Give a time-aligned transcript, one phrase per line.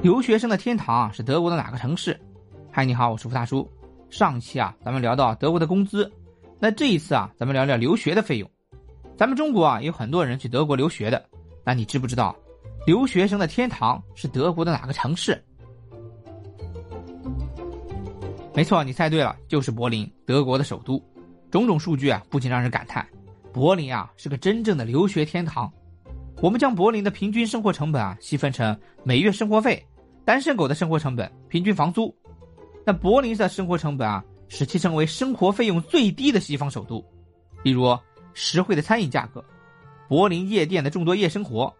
[0.00, 2.18] 留学生的天堂是德国的哪个城市？
[2.70, 3.68] 嗨，你好，我是付大叔。
[4.08, 6.10] 上期啊，咱们聊到德国的工资，
[6.60, 8.48] 那这一次啊，咱们聊聊留学的费用。
[9.16, 11.24] 咱们中国啊，有很多人去德国留学的，
[11.64, 12.34] 那你知不知道，
[12.86, 15.42] 留学生的天堂是德国的哪个城市？
[18.54, 21.02] 没错，你猜对了，就是柏林，德国的首都。
[21.50, 23.04] 种种数据啊，不禁让人感叹，
[23.52, 25.70] 柏林啊是个真正的留学天堂。
[26.40, 29.84] 我们将柏林的平均生活成本啊细分成每月生活费、
[30.24, 32.14] 单身狗的生活成本、平均房租。
[32.86, 37.04] 那柏林的生活成本啊，使其成为生活费用最低的西方首都。
[37.64, 37.98] 例如，
[38.34, 39.44] 实惠的餐饮价格，
[40.08, 41.74] 柏林夜店的众多夜生活，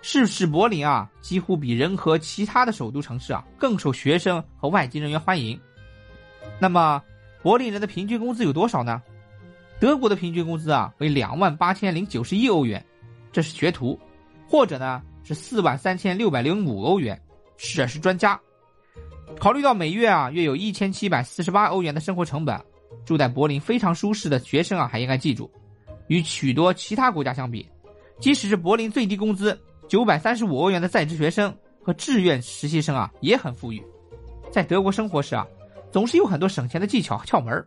[0.00, 5.60] 是使柏林啊几乎比任何其他的首都城市啊更受学生和外籍人员欢迎。
[6.58, 7.02] 那么，
[7.42, 9.02] 柏林人的平均工资有多少呢？
[9.78, 12.82] 德国的平均工资啊为两万八千零九十一欧元。
[13.38, 13.96] 这是学徒，
[14.48, 17.16] 或者呢是四万三千六百零五欧元，
[17.56, 18.36] 这是专家。
[19.38, 22.60] 考虑到每月啊约有一千七百四十八欧元的生活成本，
[23.04, 25.48] 住在柏林非常舒适的学生啊还应该记住，
[26.08, 27.64] 与许多其他国家相比，
[28.18, 33.80] 即使是柏林最低工资九百三十五欧元的在职学生和志愿实习生啊也很富裕。
[34.50, 35.46] 在德国生活时啊，
[35.92, 37.64] 总是有很多省钱的技巧和窍门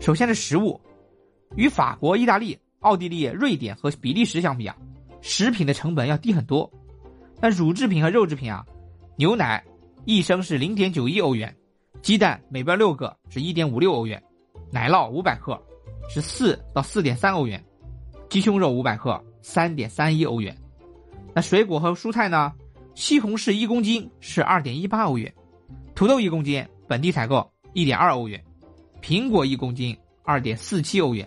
[0.00, 0.80] 首先是食物，
[1.54, 2.58] 与法国、意大利。
[2.80, 4.76] 奥地利、瑞典和比利时相比啊，
[5.20, 6.70] 食品的成本要低很多。
[7.40, 8.64] 那乳制品和肉制品啊，
[9.16, 9.64] 牛奶
[10.04, 11.54] 一升是零点九一欧元，
[12.02, 14.22] 鸡蛋每包六个是一点五六欧元，
[14.70, 15.60] 奶酪五百克
[16.08, 17.62] 是四到四点三欧元，
[18.28, 20.56] 鸡胸肉五百克三点三一欧元。
[21.34, 22.52] 那水果和蔬菜呢？
[22.94, 25.32] 西红柿一公斤是二点一八欧元，
[25.94, 28.42] 土豆一公斤本地采购一点二欧元，
[29.00, 31.26] 苹果一公斤二点四七欧元。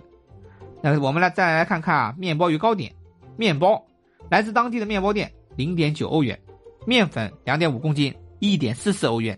[0.86, 2.94] 那我们来再来看看啊，面包与糕点，
[3.38, 3.82] 面包
[4.30, 6.38] 来自当地的面包店，零点九欧元；
[6.86, 9.34] 面粉两点五公斤，一点四四欧元；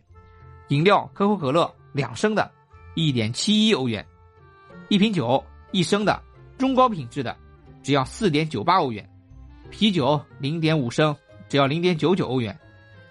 [0.69, 2.49] 饮料可口可乐两升的，
[2.95, 4.03] 一点七一欧元；
[4.89, 6.19] 一瓶酒一升的
[6.57, 7.37] 中高品质的，
[7.83, 9.05] 只要四点九八欧元；
[9.69, 11.15] 啤酒零点五升，
[11.47, 12.57] 只要零点九九欧元。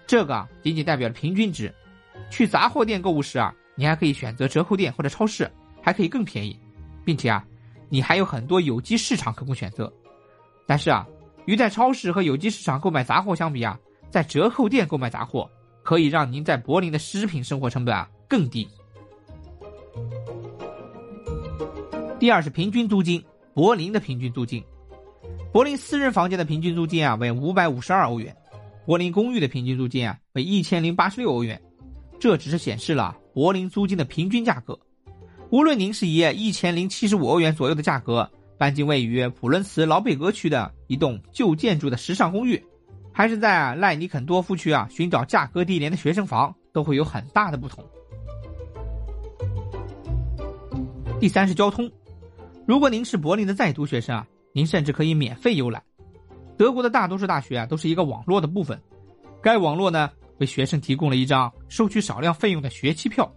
[0.05, 1.73] 这个仅仅代表了平均值。
[2.29, 5.49] 去杂货店购物时啊，你还可以选择折扣店或者超市，
[5.81, 6.59] 还可以更便宜，
[7.05, 7.41] 并且啊。
[7.95, 9.89] 你还有很多有机市场可供选择，
[10.67, 11.07] 但是啊，
[11.45, 13.79] 与在超市和有机市场购买杂货相比啊，
[14.09, 15.49] 在折扣店购买杂货
[15.81, 18.67] 可以让您在柏林的食品生活成本啊更低。
[22.19, 23.23] 第二是平均租金，
[23.53, 24.61] 柏林的平均租金，
[25.53, 28.35] 柏林私人房间的平均租金啊为五百五十二欧元，
[28.85, 31.61] 柏林公寓的平均租金啊为一千零八十六欧元，
[32.19, 34.77] 这只是显示了柏林租金的平均价格。
[35.51, 42.61] 无论您是以一千零七十五欧元左右的价格搬进位于普伦茨劳贝格区的一栋旧建筑的时尚公寓，
[43.11, 47.83] 还是在赖尼肯多夫区啊寻找价格低廉的学生房，都会有很大的不同。
[51.19, 51.89] 第三是交通，
[52.65, 55.81] 如果您是柏林的在读学生啊，您甚至可以免费游览。
[56.57, 58.81] 德国的大多数大学啊都是一个网络的部分，
[59.41, 63.31] 该网络呢为学生提供了一张收取少量费用的学期票。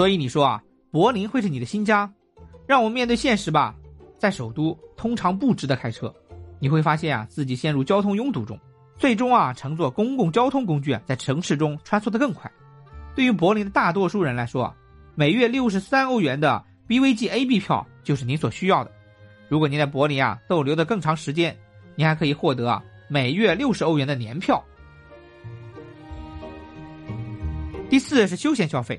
[0.00, 2.10] 所以你说啊，柏林会是你的新家？
[2.66, 3.74] 让我们面对现实吧，
[4.16, 6.10] 在首都通常不值得开车，
[6.58, 8.58] 你会发现啊自己陷入交通拥堵中，
[8.96, 12.50] 最终啊乘坐公共交通工具啊在城市中穿梭的更快。
[13.14, 14.74] 对于柏林的大多数人来说，
[15.14, 18.90] 每月六十三欧元的 BVG AB 票就是您所需要的。
[19.50, 21.54] 如果您在柏林啊逗留的更长时间，
[21.94, 24.64] 您还可以获得啊每月六十欧元的年票。
[27.90, 28.98] 第四是休闲消费。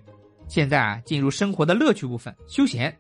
[0.52, 2.94] 现在啊，进入生活的乐趣部分，休闲。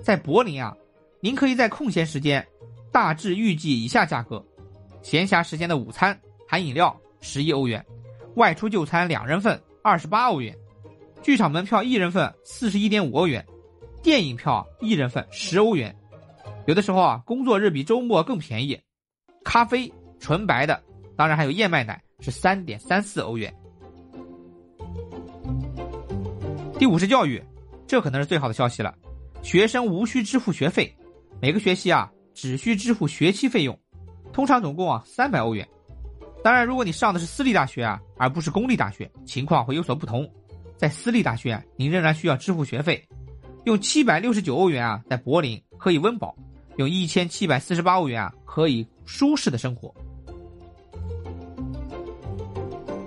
[0.00, 0.72] 在柏林啊，
[1.20, 2.46] 您可以在空闲时间，
[2.92, 4.40] 大致预计以下价格：
[5.02, 7.84] 闲暇时间的午餐含饮料十一欧元，
[8.36, 10.56] 外出就餐两人份二十八欧元，
[11.20, 13.44] 剧场门票一人份四十一点五欧元，
[14.00, 15.92] 电影票一人份十欧元。
[16.66, 18.80] 有的时候啊，工作日比周末更便宜。
[19.42, 20.80] 咖啡纯白的，
[21.16, 23.52] 当然还有燕麦奶是三点三四欧元。
[26.78, 27.42] 第五是教育，
[27.88, 28.94] 这可能是最好的消息了。
[29.42, 30.96] 学生无需支付学费，
[31.42, 33.76] 每个学期啊只需支付学期费用，
[34.32, 35.66] 通常总共啊三百欧元。
[36.44, 40.28] 当然，如果你上的是私立大学啊，而不是公立大学，情况会有所不同。
[40.76, 43.04] 在私立大学，您仍然需要支付学费。
[43.64, 46.32] 用七百六十九欧元啊，在柏林可以温饱；
[46.76, 49.92] 用一千七百四十八欧元啊，可以舒适的生活。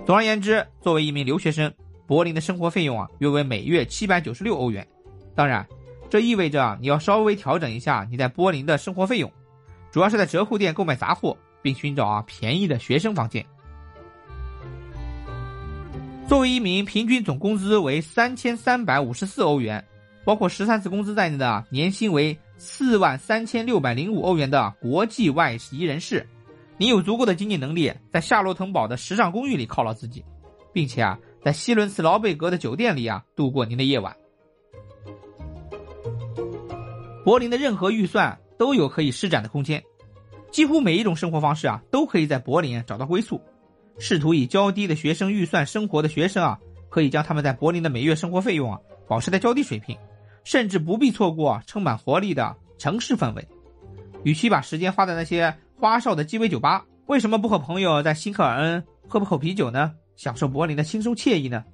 [0.04, 1.72] 总而言之，作为一名留学生。
[2.12, 4.86] 柏林的生活费用啊，约为每月七百九十六欧元。
[5.34, 5.66] 当然，
[6.10, 9.32] 这意味着你要稍微调整一下你在柏林的生活费用，
[9.90, 13.42] 主要是在折扣店购买杂货，并寻找啊便宜的学生房间。
[16.28, 19.82] 作为一名平均总工资为三千三百五十四欧元，
[20.22, 26.28] 包括十三次工资在内的年薪为四万三千六百零五欧元的国际外籍人士，
[26.76, 30.22] 你有足够的经济能力在夏洛滕堡的时尚公寓里犒劳自己，
[30.74, 34.16] 并且啊，在西伦茨劳贝格的酒店里啊度过您的夜晚。
[37.24, 39.82] 柏林的任何预算都有可以施展的空间，
[40.50, 43.40] 几乎每一种生活方式啊都可以在柏林找到归宿。
[43.98, 46.58] 试图以较低的学生预算生活的学生啊，
[46.88, 49.96] 可以将他们在柏林的每月生活费用啊保持在较低水平，
[50.44, 53.46] 甚至不必错过充满活力的城市氛围。
[54.24, 59.92] 与其把时间花在那些花哨的鸡尾酒吧，为什么不和朋友在新克尔恩喝口啤酒呢？
[60.16, 61.64] 享受柏林的轻松惬意呢？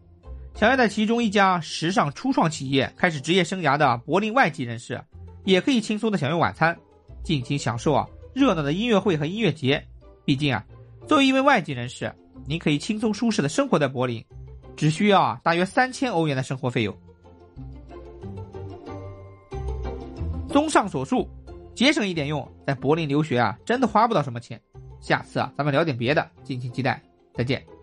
[0.55, 5.01] 想要在其中一家时尚初创企业开始职业生涯的柏林外籍人士。
[5.45, 6.79] 也可以轻松的享用晚餐，
[7.23, 9.83] 尽情享受啊热闹的音乐会和音乐节。
[10.27, 10.63] 毕竟啊，
[11.07, 12.13] 作为一位外籍人士，
[12.45, 14.23] 您可以轻松舒适的生活在柏林，
[14.77, 16.95] 只需要啊大约三千欧元的生活费用。
[20.51, 21.27] 综上所述，
[21.75, 24.61] 节省一点用，在柏林留学啊真的花不到什么钱。
[25.01, 27.03] 下次啊咱们聊点别的，敬请期待，
[27.33, 27.78] 再见。